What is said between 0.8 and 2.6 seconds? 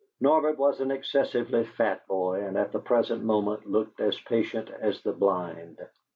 an excessively fat boy, and